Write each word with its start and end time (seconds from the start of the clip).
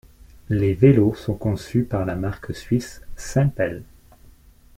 Les 0.49 0.73
vélos 0.73 1.13
sont 1.13 1.35
conçus 1.35 1.83
par 1.83 2.05
la 2.07 2.15
marque 2.15 2.55
suisse 2.55 3.03
Simpel. 3.15 3.83